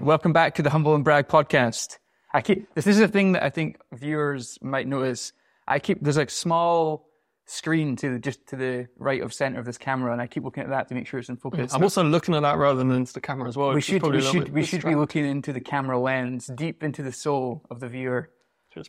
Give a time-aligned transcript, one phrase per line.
[0.00, 1.98] Welcome back to the Humble and Brag podcast.
[2.32, 5.34] I keep this is a thing that I think viewers might notice.
[5.68, 7.06] I keep there's like small
[7.44, 10.42] screen to the, just to the right of center of this camera, and I keep
[10.42, 11.74] looking at that to make sure it's in focus.
[11.74, 13.74] I'm also looking at that rather than into the camera as well.
[13.74, 17.12] we should we should we should be looking into the camera lens, deep into the
[17.12, 18.30] soul of the viewer.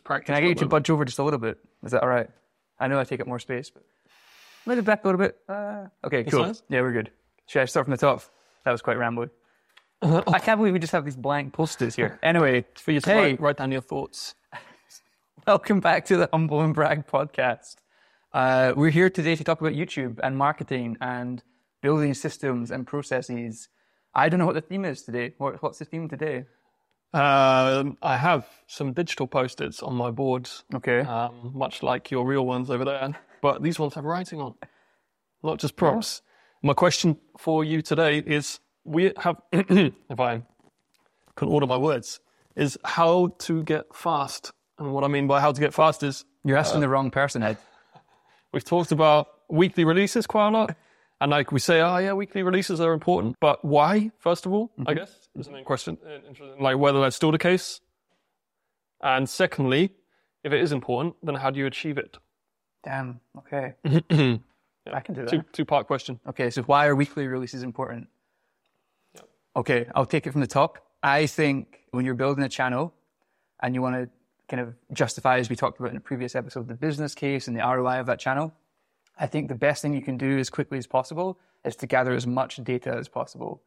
[0.04, 1.58] Practice Can I a get you to budge over just a little bit?
[1.84, 2.30] Is that all right?
[2.80, 3.82] I know I take up more space, but
[4.64, 5.36] let it back a little bit.
[5.46, 6.54] Uh, okay, cool.
[6.70, 7.10] Yeah, we're good.
[7.48, 8.22] Should I start from the top?
[8.64, 9.30] That was quite rambling.
[10.02, 12.18] I can't believe we just have these blank posters here.
[12.24, 14.34] Anyway, for you to hey, write, write down your thoughts?
[15.46, 17.76] welcome back to the Humble and Brag podcast.
[18.32, 21.44] Uh, we're here today to talk about YouTube and marketing and
[21.82, 23.68] building systems and processes.
[24.12, 25.34] I don't know what the theme is today.
[25.38, 26.46] What, what's the theme today?
[27.14, 31.00] Um, I have some digital post-its on my boards, Okay.
[31.00, 34.54] um, much like your real ones over there, but these ones have writing on,
[35.44, 36.22] not just props.
[36.60, 40.42] My question for you today is: We have, if I
[41.36, 42.20] can order my words,
[42.56, 44.52] is how to get fast.
[44.78, 47.42] And what I mean by how to get fast is You're asking the wrong person,
[47.42, 47.58] Ed.
[48.52, 50.76] We've talked about weekly releases quite a lot.
[51.20, 53.36] And like we say, oh yeah, weekly releases are important.
[53.40, 55.96] But why, first of all, I guess, is the main question.
[56.04, 56.18] uh,
[56.60, 57.80] Like whether that's still the case.
[59.00, 59.92] And secondly,
[60.42, 62.18] if it is important, then how do you achieve it?
[62.82, 63.20] Damn.
[63.38, 63.74] Okay.
[63.84, 65.28] I can do that.
[65.30, 66.18] Two, two part question.
[66.28, 68.08] Okay, so why are weekly releases important?
[69.54, 70.78] Okay, I'll take it from the top.
[71.02, 72.94] I think when you're building a channel
[73.60, 74.08] and you want to
[74.48, 77.56] kind of justify, as we talked about in a previous episode, the business case and
[77.56, 78.54] the ROI of that channel,
[79.18, 82.12] I think the best thing you can do as quickly as possible is to gather
[82.12, 83.62] as much data as possible.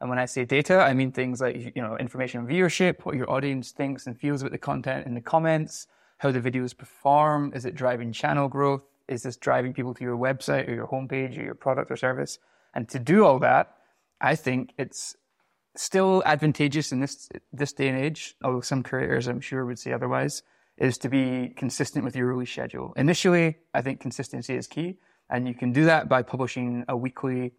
[0.00, 3.14] And when I say data, I mean things like you know information on viewership, what
[3.14, 5.86] your audience thinks and feels about the content in the comments,
[6.18, 10.16] how the videos perform, is it driving channel growth, is this driving people to your
[10.16, 12.38] website or your homepage or your product or service?
[12.74, 13.76] And to do all that,
[14.20, 15.16] I think it's
[15.76, 19.92] still advantageous in this this day and age, although some creators I'm sure would say
[19.92, 20.42] otherwise,
[20.78, 22.92] is to be consistent with your release schedule.
[22.96, 24.98] Initially, I think consistency is key,
[25.30, 27.52] and you can do that by publishing a weekly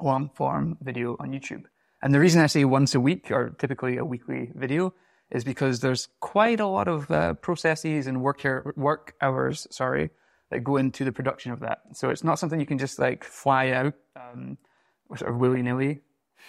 [0.00, 1.64] long form video on YouTube.
[2.02, 4.94] And the reason I say once a week or typically a weekly video
[5.30, 10.10] is because there's quite a lot of uh, processes and work hour- work hours, sorry,
[10.50, 11.80] that go into the production of that.
[11.94, 14.58] So it's not something you can just like fly out um,
[15.16, 16.00] sort of willy nilly.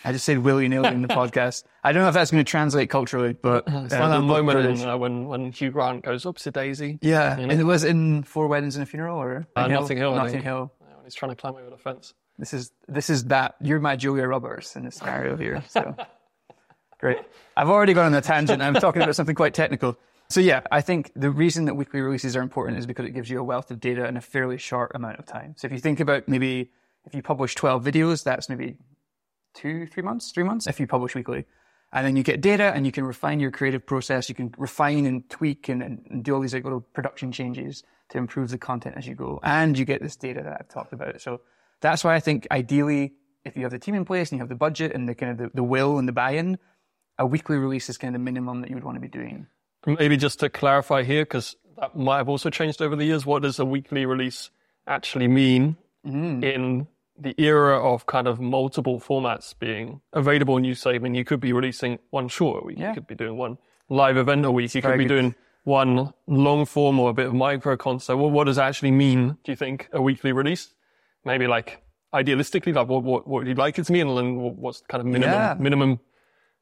[0.03, 1.63] I just said willy nilly in the podcast.
[1.83, 4.59] I don't know if that's going to translate culturally, but It's uh, like that moment
[4.81, 6.99] in, uh, when, when Hugh Grant goes, up to daisy.
[7.01, 7.51] yeah, you know?
[7.51, 10.31] and it was in Four Weddings and a Funeral, or Uh, Notting Hill, I Notting
[10.33, 10.43] think.
[10.43, 10.71] Hill.
[10.81, 12.13] Yeah, when he's trying to climb over the fence.
[12.39, 15.63] This is this is that you're my Julia Roberts in this scenario here.
[15.69, 15.95] So
[16.99, 17.17] great.
[17.55, 18.61] I've already gone on a tangent.
[18.61, 19.97] I'm talking about something quite technical.
[20.29, 23.29] So yeah, I think the reason that weekly releases are important is because it gives
[23.29, 25.55] you a wealth of data in a fairly short amount of time.
[25.57, 26.69] So if you think about maybe
[27.05, 28.75] if you publish 12 videos, that's maybe
[29.57, 31.45] two, three months, three months if you publish weekly.
[31.91, 34.29] And then you get data and you can refine your creative process.
[34.29, 38.17] You can refine and tweak and, and do all these like little production changes to
[38.17, 39.39] improve the content as you go.
[39.41, 41.21] And you get this data that I've talked about.
[41.21, 41.41] So
[41.81, 43.13] that's why I think ideally,
[43.45, 45.31] if you have the team in place and you have the budget and the kind
[45.31, 46.57] of the, the will and the buy-in,
[47.17, 49.47] a weekly release is kind of the minimum that you would want to be doing.
[49.85, 53.25] Maybe just to clarify here, because that might have also changed over the years.
[53.25, 54.49] What does a weekly release
[54.85, 56.43] actually mean mm.
[56.43, 56.87] in
[57.19, 60.55] the era of kind of multiple formats being available?
[60.57, 62.89] And you say, I mean, you could be releasing one short a week, Yeah.
[62.89, 63.57] you could be doing one
[63.89, 65.21] live event a week, you could very be good.
[65.21, 68.19] doing one long form or a bit of micro content.
[68.19, 70.73] Well, what does actually mean, do you think, a weekly release?
[71.25, 71.81] Maybe like
[72.13, 75.05] idealistically, like what, what, what would you like it to mean and what's kind of
[75.07, 75.55] minimum, Yeah.
[75.59, 75.99] minimum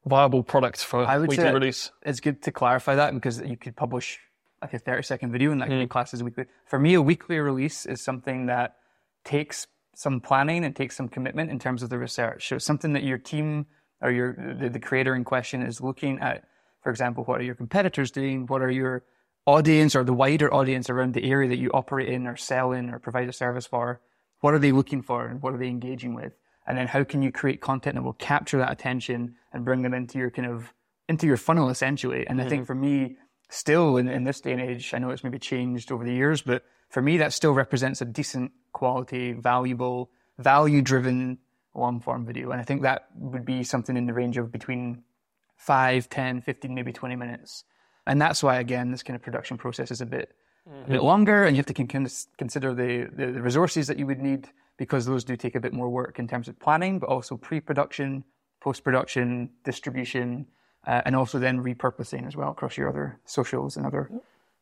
[0.04, 1.90] viable product for I would weekly release?
[2.02, 4.18] it's good to clarify that because you could publish
[4.62, 5.80] like a 30 second video and that Hmm.
[5.86, 6.44] could be as a weekly.
[6.64, 8.76] For me, a weekly release is something that
[9.24, 12.48] takes some planning and takes some commitment in terms of the research.
[12.48, 13.64] So it's something that your team
[14.02, 16.44] or your the, the creator in question is looking at.
[16.82, 18.46] For example, what are your competitors doing?
[18.46, 19.04] What are your
[19.46, 22.90] audience or the wider audience around the area that you operate in or sell in
[22.90, 24.02] or provide a service for?
[24.40, 26.34] What are they looking for and what are they engaging with?
[26.66, 29.94] And then how can you create content that will capture that attention and bring them
[29.94, 30.74] into your kind of
[31.08, 32.26] into your funnel essentially?
[32.26, 32.66] And I think mm-hmm.
[32.66, 33.16] for me,
[33.48, 36.42] still in, in this day and age, I know it's maybe changed over the years,
[36.42, 41.38] but for me that still represents a decent quality, valuable, value driven
[41.74, 42.50] long form video.
[42.50, 45.02] And I think that would be something in the range of between
[45.56, 47.64] 5, 10, 15, maybe 20 minutes.
[48.06, 50.34] And that's why, again, this kind of production process is a bit,
[50.86, 53.98] a bit longer and you have to con- con- consider the, the, the resources that
[53.98, 56.98] you would need because those do take a bit more work in terms of planning,
[56.98, 58.24] but also pre-production,
[58.60, 60.46] post-production, distribution,
[60.86, 64.10] uh, and also then repurposing as well across your other socials and other,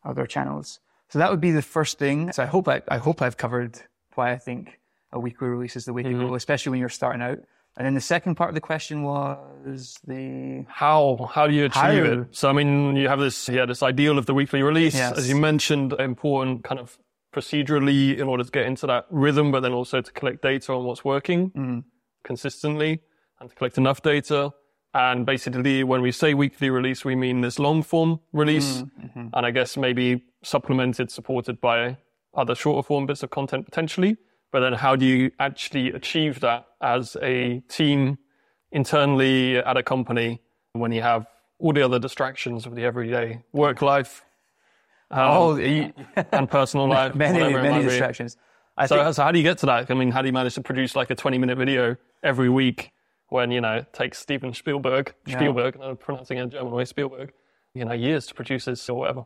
[0.04, 0.80] other channels.
[1.14, 2.32] So that would be the first thing.
[2.32, 3.78] So I hope I, I hope I've covered
[4.16, 4.80] why I think
[5.12, 7.38] a weekly release is the way to go, especially when you're starting out.
[7.76, 11.82] And then the second part of the question was the How how do you achieve
[11.82, 11.90] How?
[12.22, 12.26] it?
[12.32, 15.16] So I mean, you have this yeah this ideal of the weekly release, Yes.
[15.16, 16.98] as you mentioned, important kind of
[17.32, 20.82] procedurally in order to get into that rhythm, but then also to collect data on
[20.84, 21.78] what's working Mm-hmm.
[22.24, 23.02] consistently
[23.38, 24.50] and to collect enough data.
[24.94, 29.28] And basically, when we say weekly release, we mean this long form release, Mm-hmm.
[29.32, 31.96] and I guess maybe supplemented, supported by
[32.34, 34.16] other shorter form bits of content potentially.
[34.52, 38.18] But then, how do you actually achieve that as a team
[38.70, 40.40] internally at a company
[40.74, 41.26] when you have
[41.58, 44.24] all the other distractions of the everyday work life
[45.10, 45.92] um, oh you-
[46.32, 47.14] and personal life?
[47.14, 48.36] many whatever it might many distractions.
[48.86, 49.90] So, think so how do you get to that?
[49.90, 52.90] I mean, how do you manage to produce like a 20 minute video every week
[53.34, 57.32] when, you know, it takes Steven Spielberg, Spielberg, I'm pronouncing it German way, Spielberg,
[57.74, 59.24] you know, years to produce this or whatever.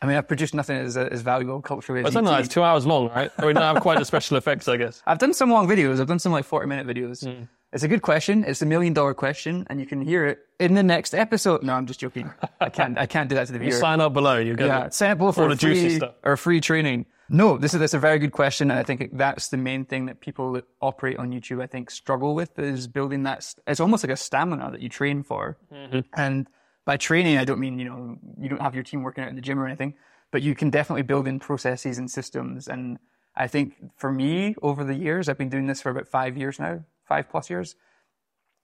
[0.00, 2.02] I mean I've produced nothing as as valuable culturally.
[2.02, 2.34] It's as only ET.
[2.34, 3.32] like it's two hours long, right?
[3.36, 5.02] I mean, I have quite the special effects, I guess.
[5.06, 6.00] I've done some long videos.
[6.00, 7.26] I've done some like 40 minute videos.
[7.28, 7.46] Hmm.
[7.72, 8.44] It's a good question.
[8.44, 11.64] It's a million dollar question and you can hear it in the next episode.
[11.64, 12.30] No, I'm just joking.
[12.60, 13.72] I can't, I can't do that to the viewer.
[13.72, 14.94] Sign up below, you get yeah, it.
[14.94, 16.14] sign up below for the juicy free stuff.
[16.22, 17.06] or free training.
[17.30, 20.06] No, this is that's a very good question, and I think that's the main thing
[20.06, 23.54] that people that operate on YouTube, I think, struggle with is building that.
[23.66, 26.00] It's almost like a stamina that you train for, Mm-hmm.
[26.14, 26.46] and
[26.84, 29.36] by training, I don't mean you know you don't have your team working out in
[29.36, 29.94] the gym or anything,
[30.30, 32.66] but you can definitely build in processes and systems.
[32.66, 32.98] And
[33.36, 36.58] I think for me, over the years, I've been doing this for about five years
[36.58, 37.76] now, five plus years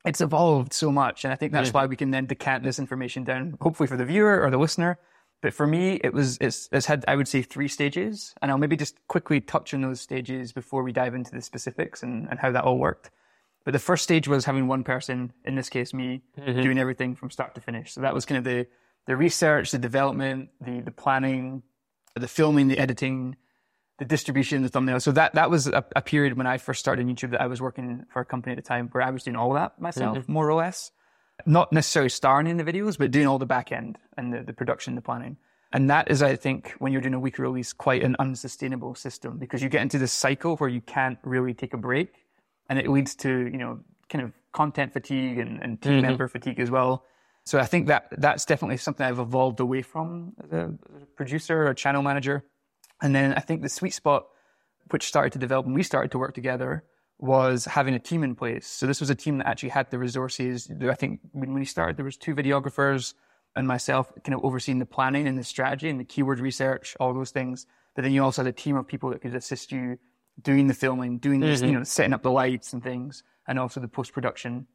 [0.06, 1.24] it's evolved so much.
[1.24, 4.04] And I think that's why we can then decant this information down, hopefully for the
[4.04, 4.98] viewer or the listener.
[5.42, 8.34] But for me, it was, it's, it's had, I would say three stages.
[8.40, 12.02] And I'll maybe just quickly touch on those stages before we dive into the specifics
[12.02, 13.10] and, and how that all worked.
[13.64, 16.62] But the first stage was having one person, in this case me, mm-hmm.
[16.62, 17.92] doing everything from start to finish.
[17.92, 18.66] So that was kind of the,
[19.06, 21.62] the research, the development, the, the planning,
[22.14, 23.36] the filming, the editing,
[23.98, 25.00] the distribution, the thumbnail.
[25.00, 27.60] So that that was a, a period when I first started YouTube that I was
[27.60, 30.32] working for a company at the time where I was doing all that myself, mm-hmm.
[30.32, 30.90] more or less.
[31.46, 34.52] Not necessarily starring in the videos, but doing all the back end and the, the
[34.52, 35.36] production, the planning.
[35.72, 39.38] And that is, I think, when you're doing a weekly release, quite an unsustainable system
[39.38, 42.12] because you get into this cycle where you can't really take a break,
[42.68, 46.02] and it leads to you know kind of content fatigue and, and team mm-hmm.
[46.02, 47.04] member fatigue as well.
[47.44, 50.74] So I think that that's definitely something I've evolved away from as a
[51.16, 52.44] producer or channel manager.
[53.02, 54.26] And then I think the sweet spot,
[54.90, 56.84] which started to develop when we started to work together,
[57.18, 58.66] was having a team in place.
[58.66, 60.70] So this was a team that actually had the resources.
[60.82, 63.14] I think when we started, there was two videographers
[63.56, 67.14] and myself kind of overseeing the planning and the strategy and the keyword research, all
[67.14, 67.66] those things.
[67.94, 69.98] But then you also had a team of people that could assist you
[70.42, 71.76] doing the filming, doing this, you mm-hmm.
[71.78, 74.66] know, setting up the lights and things, and also the post production.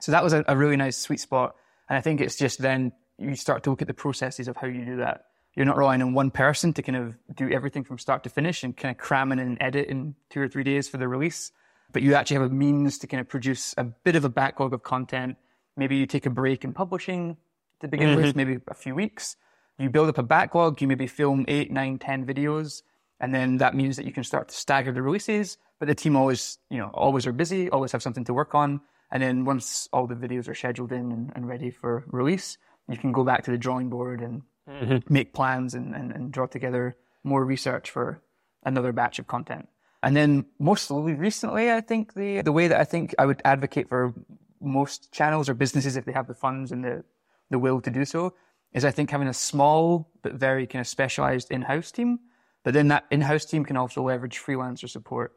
[0.00, 1.56] So that was a, a really nice sweet spot.
[1.88, 4.68] And I think it's just then you start to look at the processes of how
[4.68, 5.24] you do that.
[5.56, 8.62] You're not relying on one person to kind of do everything from start to finish
[8.62, 11.50] and kind of cram in and edit in two or three days for the release.
[11.92, 14.74] But you actually have a means to kind of produce a bit of a backlog
[14.74, 15.36] of content.
[15.76, 17.36] Maybe you take a break in publishing
[17.80, 18.36] to begin with, mm-hmm.
[18.36, 19.36] maybe a few weeks.
[19.78, 20.82] You build up a backlog.
[20.82, 22.82] You maybe film eight, nine, ten videos,
[23.20, 25.56] and then that means that you can start to stagger the releases.
[25.78, 28.80] But the team always, you know, always are busy, always have something to work on.
[29.10, 32.58] And then once all the videos are scheduled in and, and ready for release,
[32.88, 35.12] you can go back to the drawing board and mm-hmm.
[35.12, 38.20] make plans and, and, and draw together more research for
[38.64, 39.68] another batch of content.
[40.02, 43.88] And then most recently, I think the the way that I think I would advocate
[43.88, 44.14] for
[44.60, 47.04] most channels or businesses if they have the funds and the
[47.50, 48.34] the will to do so
[48.72, 52.20] is I think having a small but very kind of specialized in-house team.
[52.64, 55.32] But then that in-house team can also leverage freelancer support.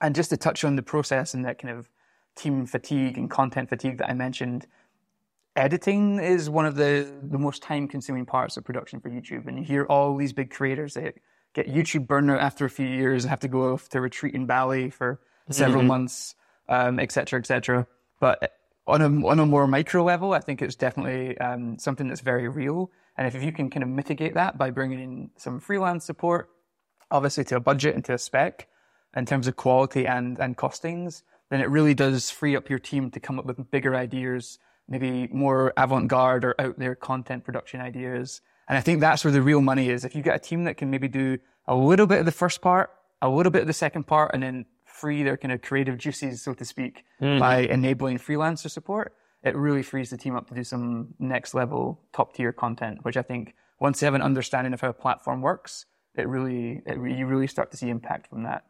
[0.00, 1.88] And just to touch on the process and that kind of
[2.34, 4.66] team fatigue and content fatigue that I mentioned,
[5.54, 9.46] editing is one of the, the most time consuming parts of production for YouTube.
[9.46, 11.14] And you hear all these big creators that
[11.54, 14.44] get YouTube burnout after a few years and have to go off to retreat in
[14.46, 15.20] Bali for
[15.50, 16.34] several months,
[16.68, 17.86] um, et cetera, et cetera.
[18.20, 18.52] But
[18.86, 22.48] on a, on a more micro level, I think it's definitely um, something that's very
[22.48, 22.90] real.
[23.16, 26.50] And if you can kind of mitigate that by bringing in some freelance support,
[27.10, 28.68] obviously to a budget and to a spec
[29.16, 33.10] in terms of quality and, and costings, then it really does free up your team
[33.12, 34.58] to come up with bigger ideas,
[34.88, 38.40] maybe more avant-garde or out there content production ideas.
[38.68, 40.04] And I think that's where the real money is.
[40.04, 42.60] If you get a team that can maybe do a little bit of the first
[42.60, 42.90] part,
[43.20, 46.42] a little bit of the second part, and then free their kind of creative juices,
[46.42, 47.38] so to speak, mm-hmm.
[47.38, 52.00] by enabling freelancer support, it really frees the team up to do some next level
[52.12, 55.42] top tier content, which I think once they have an understanding of how a platform
[55.42, 58.64] works, it really, it, you really start to see impact from that.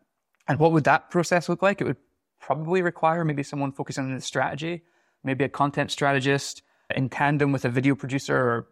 [0.48, 1.80] And what would that process look like?
[1.80, 1.98] It would
[2.40, 4.82] probably require maybe someone focusing on the strategy,
[5.22, 6.62] maybe a content strategist
[6.94, 8.66] in tandem with a video producer, or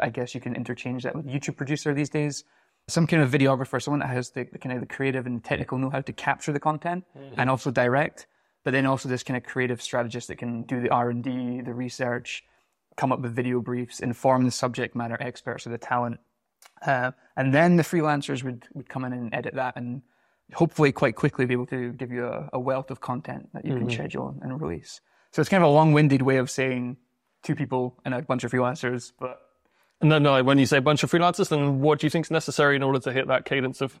[0.00, 2.44] I guess you can interchange that with YouTube producer these days.
[2.88, 5.76] Some kind of videographer, someone that has the, the kind of the creative and technical
[5.78, 7.04] know-how to capture the content
[7.36, 8.26] and also direct.
[8.66, 11.60] but then also this kind of creative strategist that can do the R and D,
[11.60, 12.42] the research,
[12.96, 16.18] come up with video briefs, inform the subject matter experts or the talent,
[16.84, 20.02] uh, and then the freelancers would would come in and edit that and
[20.52, 23.70] hopefully quite quickly be able to give you a, a wealth of content that you
[23.70, 23.82] mm-hmm.
[23.82, 25.00] can schedule and release.
[25.30, 26.96] So it's kind of a long-winded way of saying
[27.44, 29.42] two people and a bunch of freelancers, but.
[30.02, 30.42] No, no.
[30.42, 32.82] When you say a bunch of freelancers, then what do you think is necessary in
[32.82, 33.98] order to hit that cadence of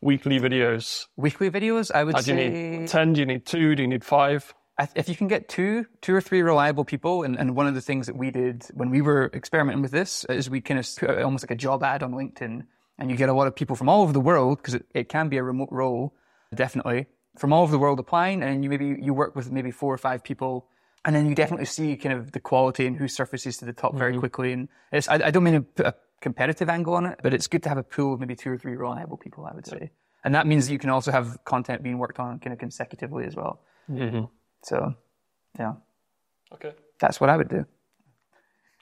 [0.00, 1.06] weekly videos?
[1.16, 2.34] Weekly videos, I would uh, say.
[2.34, 3.12] Do you need ten?
[3.12, 3.74] Do you need two?
[3.74, 4.54] Do you need five?
[4.96, 7.80] If you can get two, two or three reliable people, and, and one of the
[7.80, 11.22] things that we did when we were experimenting with this is we kind of put
[11.22, 12.66] almost like a job ad on LinkedIn,
[12.98, 15.08] and you get a lot of people from all over the world because it, it
[15.08, 16.12] can be a remote role,
[16.52, 17.06] definitely
[17.38, 19.98] from all over the world applying, and you maybe you work with maybe four or
[19.98, 20.66] five people
[21.04, 23.94] and then you definitely see kind of the quality and who surfaces to the top
[23.94, 24.20] very mm-hmm.
[24.20, 24.52] quickly.
[24.52, 27.46] And it's, I, I, don't mean to put a competitive angle on it, but it's
[27.46, 29.90] good to have a pool of maybe two or three reliable people, I would say.
[30.24, 33.36] And that means you can also have content being worked on kind of consecutively as
[33.36, 33.60] well.
[33.90, 34.24] Mm-hmm.
[34.62, 34.94] So,
[35.58, 35.74] yeah.
[36.54, 36.72] Okay.
[36.98, 37.66] That's what I would do.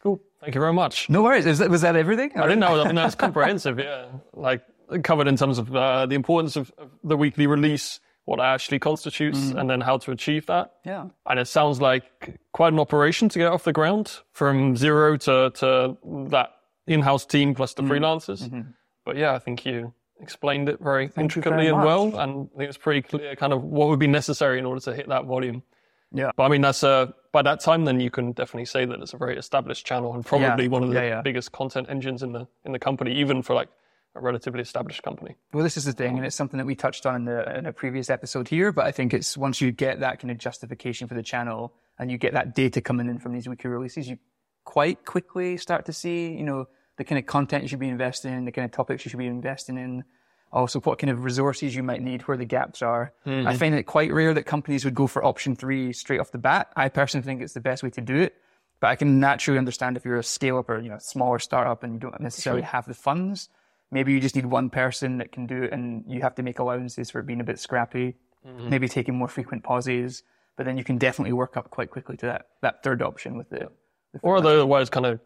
[0.02, 0.20] Cool.
[0.40, 1.10] Thank you very much.
[1.10, 1.58] No worries.
[1.58, 2.32] That, was that everything?
[2.36, 2.80] I didn't know.
[2.80, 3.80] I mean, that's comprehensive.
[3.80, 4.06] Yeah.
[4.32, 4.62] Like
[5.02, 9.38] covered in terms of uh, the importance of, of the weekly release what actually constitutes
[9.38, 9.58] mm.
[9.58, 10.74] and then how to achieve that.
[10.84, 11.08] Yeah.
[11.26, 12.04] And it sounds like
[12.52, 15.98] quite an operation to get off the ground from zero to, to
[16.30, 16.50] that
[16.86, 17.88] in-house team plus the mm.
[17.88, 18.42] freelancers.
[18.42, 18.70] Mm-hmm.
[19.04, 22.16] But yeah, I think you explained it very Thank intricately very and well.
[22.16, 24.94] And I think it's pretty clear kind of what would be necessary in order to
[24.94, 25.64] hit that volume.
[26.12, 26.30] Yeah.
[26.36, 29.14] But I mean, that's uh, by that time, then you can definitely say that it's
[29.14, 30.70] a very established channel and probably yeah.
[30.70, 31.22] one of the yeah, yeah.
[31.22, 33.68] biggest content engines in the in the company, even for like
[34.14, 35.36] a relatively established company.
[35.52, 37.66] Well, this is the thing, and it's something that we touched on in, the, in
[37.66, 38.72] a previous episode here.
[38.72, 42.10] But I think it's once you get that kind of justification for the channel and
[42.10, 44.18] you get that data coming in from these weekly releases, you
[44.64, 48.32] quite quickly start to see, you know, the kind of content you should be investing
[48.32, 50.04] in, the kind of topics you should be investing in,
[50.52, 53.14] also what kind of resources you might need, where the gaps are.
[53.26, 53.48] Mm-hmm.
[53.48, 56.38] I find it quite rare that companies would go for option three straight off the
[56.38, 56.70] bat.
[56.76, 58.34] I personally think it's the best way to do it.
[58.78, 61.84] But I can naturally understand if you're a scale up or, you know, smaller startup
[61.84, 63.48] and you don't necessarily have the funds
[63.92, 66.58] Maybe you just need one person that can do it and you have to make
[66.58, 68.70] allowances for being a bit scrappy, mm-hmm.
[68.70, 70.22] maybe taking more frequent pauses,
[70.56, 73.50] but then you can definitely work up quite quickly to that, that third option with
[73.50, 73.68] the.
[74.12, 75.20] the or otherwise, kind of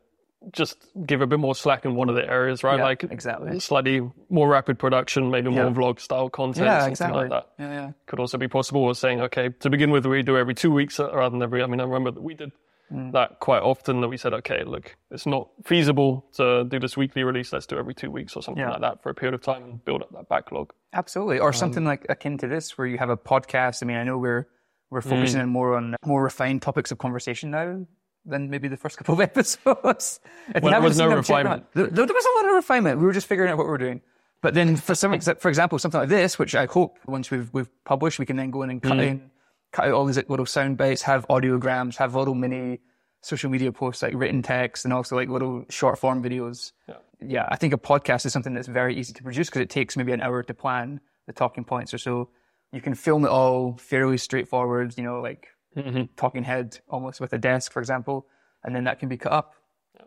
[0.53, 2.79] just give a bit more slack in one of the areas, right?
[2.79, 5.71] Yeah, like exactly slightly more rapid production, maybe more yeah.
[5.71, 7.21] vlog style content, yeah, something exactly.
[7.21, 7.51] like that.
[7.59, 7.93] Yeah, yeah.
[8.07, 10.99] Could also be possible with saying, okay, to begin with, we do every two weeks
[10.99, 11.63] rather than every.
[11.63, 12.53] I mean, I remember that we did
[12.93, 13.13] mm.
[13.13, 17.25] that quite often that we said, okay, look, it's not feasible to do this weekly
[17.25, 17.53] release.
[17.53, 18.71] Let's do every two weeks or something yeah.
[18.71, 20.73] like that for a period of time and build up that backlog.
[20.93, 21.39] Absolutely.
[21.39, 23.83] Or um, something like akin to this where you have a podcast.
[23.83, 24.49] I mean, I know we're,
[24.91, 25.49] we're focusing mm.
[25.49, 27.87] more on more refined topics of conversation now
[28.25, 30.21] than maybe the first couple of episodes.
[30.55, 31.67] If well, there was no refinement.
[31.75, 33.01] There, there, was a lot of refinement.
[33.01, 34.01] We were just figuring out what we were doing.
[34.43, 37.69] But then for some, for example, something like this, which I hope once we've, we've
[37.85, 39.07] published, we can then go in and cut mm.
[39.07, 39.31] in
[39.77, 42.81] cut out all these little sound bites, have audiograms, have little mini
[43.21, 46.73] social media posts like written text and also like little short form videos.
[46.89, 46.95] Yeah.
[47.21, 49.97] yeah, I think a podcast is something that's very easy to produce because it takes
[49.97, 52.31] maybe an hour to plan the talking points or so.
[52.73, 56.05] You can film it all fairly straightforward, you know, like mm-hmm.
[56.17, 58.27] talking head almost with a desk, for example,
[58.65, 59.55] and then that can be cut up,
[59.95, 60.07] yeah.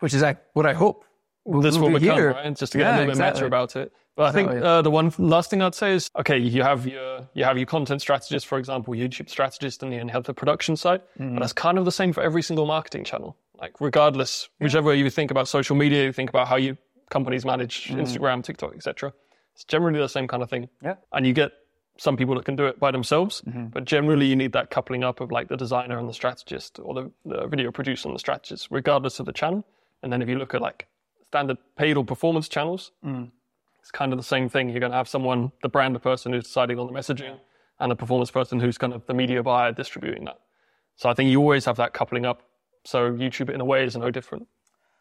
[0.00, 1.04] which is like what I hope.
[1.44, 2.32] We'll, this will become, here.
[2.32, 2.56] right?
[2.56, 3.40] Just to get yeah, a little exactly.
[3.40, 3.92] bit meta about it.
[4.16, 7.28] But I think uh, the one last thing I'd say is okay, you have your
[7.34, 10.76] you have your content strategist, for example, YouTube strategist, and then you have the production
[10.76, 11.00] side.
[11.18, 11.34] Mm.
[11.34, 13.36] But that's kind of the same for every single marketing channel.
[13.58, 14.64] Like regardless, yeah.
[14.64, 16.76] whichever way you think about social media, you think about how you
[17.08, 17.96] companies manage mm.
[17.96, 19.12] Instagram, TikTok, etc.
[19.54, 20.68] It's generally the same kind of thing.
[20.82, 20.96] Yeah.
[21.12, 21.52] And you get
[21.96, 23.66] some people that can do it by themselves, mm-hmm.
[23.66, 26.94] but generally you need that coupling up of like the designer and the strategist, or
[26.94, 29.66] the, the video producer and the strategist, regardless of the channel.
[30.02, 30.88] And then if you look at like
[31.26, 32.92] standard paid or performance channels.
[33.04, 33.30] Mm
[33.80, 34.70] it's kind of the same thing.
[34.70, 37.38] You're going to have someone, the brand, person who's deciding on the messaging,
[37.78, 40.38] and the performance person who's kind of the media buyer distributing that.
[40.96, 42.42] So I think you always have that coupling up.
[42.84, 44.46] So YouTube, in a way, is no different.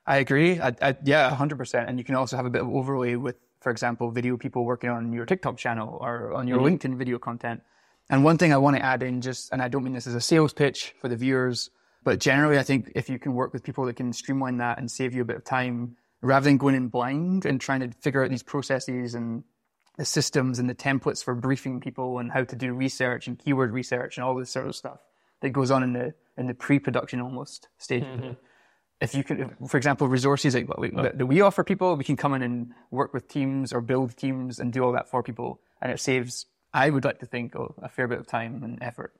[0.07, 0.59] I agree.
[0.59, 1.87] I, I, yeah, 100%.
[1.87, 4.89] And you can also have a bit of overlay with, for example, video people working
[4.89, 6.75] on your TikTok channel or on your mm-hmm.
[6.75, 7.61] LinkedIn video content.
[8.09, 10.15] And one thing I want to add in just, and I don't mean this as
[10.15, 11.69] a sales pitch for the viewers,
[12.03, 14.89] but generally I think if you can work with people that can streamline that and
[14.89, 18.23] save you a bit of time rather than going in blind and trying to figure
[18.23, 19.43] out these processes and
[19.97, 23.71] the systems and the templates for briefing people and how to do research and keyword
[23.71, 24.99] research and all this sort of stuff
[25.41, 28.03] that goes on in the in the pre-production almost stage.
[28.03, 28.31] Mm-hmm.
[29.01, 32.33] If you could, for example, resources that we, that we offer people, we can come
[32.33, 35.91] in and work with teams or build teams and do all that for people, and
[35.91, 36.45] it saves.
[36.73, 39.15] I would like to think a fair bit of time and effort.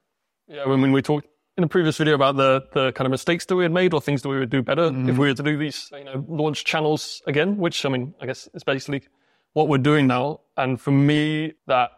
[0.48, 1.28] Yeah, I mean, we talked
[1.60, 4.00] in a previous video about the, the kind of mistakes that we had made or
[4.00, 5.10] things that we would do better mm.
[5.10, 8.26] if we were to do these, you know, launch channels again, which I mean, I
[8.26, 9.04] guess is basically
[9.52, 10.40] what we're doing now.
[10.56, 11.92] And for me, that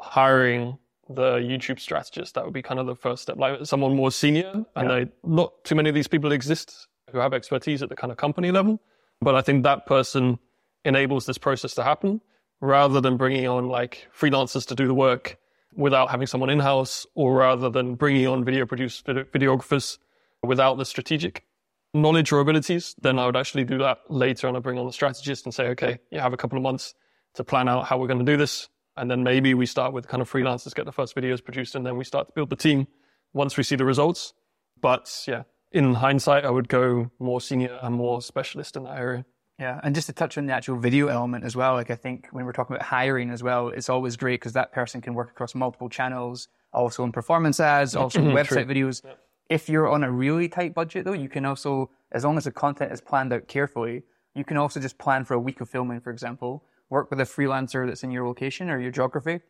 [0.00, 2.36] hiring the YouTube strategist.
[2.36, 4.64] That would be kind of the first step, like someone more senior.
[4.76, 4.94] And yeah.
[4.94, 8.16] they, not too many of these people exist who have expertise at the kind of
[8.16, 8.80] company level.
[9.20, 10.38] But I think that person
[10.84, 12.20] enables this process to happen
[12.60, 15.36] rather than bringing on like freelancers to do the work
[15.74, 19.98] without having someone in house, or rather than bringing on video produce videographers
[20.42, 21.44] without the strategic
[21.92, 24.92] knowledge or abilities, then I would actually do that later and I bring on the
[24.92, 26.94] strategist and say, okay, you have a couple of months
[27.34, 28.68] to plan out how we're going to do this.
[28.96, 31.86] And then maybe we start with kind of freelancers, get the first videos produced, and
[31.86, 32.86] then we start to build the team
[33.32, 34.34] once we see the results.
[34.80, 39.24] But yeah, in hindsight, I would go more senior and more specialist in that area.
[39.60, 42.28] Yeah, and just to touch on the actual video element as well, like I think
[42.30, 45.30] when we're talking about hiring as well, it's always great because that person can work
[45.30, 48.74] across multiple channels, also in performance ads, also website True.
[48.74, 49.04] videos.
[49.04, 49.12] Yeah.
[49.50, 52.50] If you're on a really tight budget though, you can also, as long as the
[52.50, 54.02] content is planned out carefully,
[54.34, 57.24] you can also just plan for a week of filming, for example, work with a
[57.24, 59.40] freelancer that's in your location or your geography.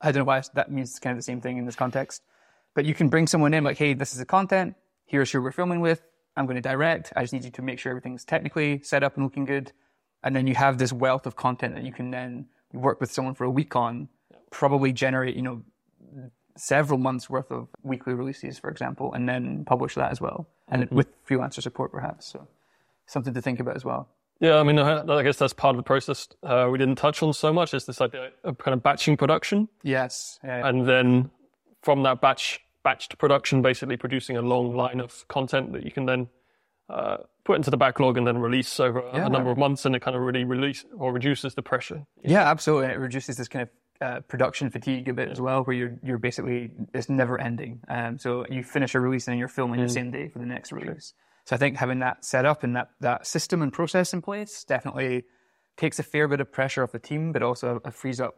[0.00, 2.22] I don't know why that means it's kind of the same thing in this context,
[2.74, 4.74] but you can bring someone in like, hey, this is the content.
[5.04, 6.02] Here's who we're filming with
[6.36, 7.12] I'm going to direct.
[7.16, 9.72] I just need you to make sure everything's technically set up and looking good.
[10.22, 13.34] And then you have this wealth of content that you can then work with someone
[13.34, 14.08] for a week on,
[14.50, 15.62] probably generate, you know,
[16.56, 20.48] several months worth of weekly releases, for example, and then publish that as well.
[20.68, 20.94] And mm-hmm.
[20.94, 22.26] with freelancer support, perhaps.
[22.26, 22.48] So
[23.06, 24.08] something to think about as well.
[24.40, 27.32] Yeah, I mean, I guess that's part of the process uh, we didn't touch on
[27.32, 29.68] so much is this idea of kind of batching production.
[29.82, 30.40] Yes.
[30.42, 30.68] Yeah, yeah.
[30.68, 31.30] And then
[31.82, 36.06] from that batch batched production, basically producing a long line of content that you can
[36.06, 36.28] then
[36.88, 39.96] uh, put into the backlog and then release over yeah, a number of months, and
[39.96, 42.06] it kind of really release or reduces the pressure.
[42.22, 42.92] Yeah, absolutely.
[42.92, 43.68] It reduces this kind of
[44.00, 47.80] uh, production fatigue a bit as well, where you're you're basically it's never ending.
[47.88, 49.84] Um, so you finish a release and then you're filming mm.
[49.84, 51.14] the same day for the next release.
[51.46, 54.64] So I think having that set up and that that system and process in place
[54.64, 55.24] definitely
[55.76, 58.34] takes a fair bit of pressure off the team, but also frees up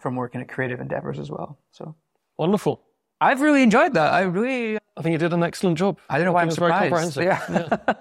[0.00, 1.58] from more kind of creative endeavors as well.
[1.72, 1.94] So
[2.36, 2.82] wonderful.
[3.20, 4.12] I've really enjoyed that.
[4.12, 4.76] I really.
[4.96, 5.98] I think you did an excellent job.
[6.08, 6.90] I don't know why I'm surprised.
[7.14, 7.94] Very comprehensive.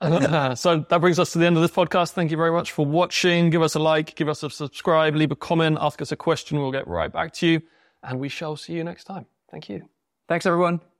[0.00, 0.54] Yeah.
[0.54, 2.12] so that brings us to the end of this podcast.
[2.12, 3.50] Thank you very much for watching.
[3.50, 6.58] Give us a like, give us a subscribe, leave a comment, ask us a question.
[6.58, 7.62] We'll get right back to you,
[8.02, 9.26] and we shall see you next time.
[9.50, 9.88] Thank you.
[10.28, 10.93] Thanks, everyone.